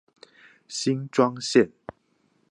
[0.67, 1.73] 新莊線